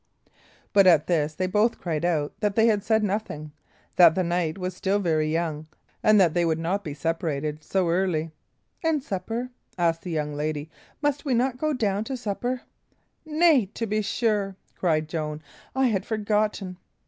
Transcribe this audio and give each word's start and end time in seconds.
But 0.73 0.87
at 0.87 1.05
this 1.05 1.35
they 1.35 1.45
both 1.45 1.77
cried 1.79 2.03
out 2.03 2.33
that 2.39 2.55
they 2.55 2.65
had 2.65 2.83
said 2.83 3.03
nothing, 3.03 3.51
that 3.97 4.15
the 4.15 4.23
night 4.23 4.57
was 4.57 4.75
still 4.75 4.97
very 4.97 5.31
young, 5.31 5.67
and 6.01 6.19
that 6.19 6.33
they 6.33 6.43
would 6.43 6.57
not 6.57 6.83
be 6.83 6.95
separated 6.95 7.63
so 7.63 7.87
early. 7.87 8.31
"And 8.83 9.03
supper?" 9.03 9.51
asked 9.77 10.01
the 10.01 10.09
young 10.09 10.33
lady. 10.33 10.71
"Must 11.03 11.23
we 11.23 11.35
not 11.35 11.59
go 11.59 11.71
down 11.71 12.03
to 12.05 12.17
supper?" 12.17 12.63
"Nay, 13.27 13.67
to 13.75 13.85
be 13.85 14.01
sure!" 14.01 14.55
cried 14.75 15.07
Joan. 15.07 15.43
"I 15.75 15.85
had 15.85 16.03
forgotten." 16.03 16.77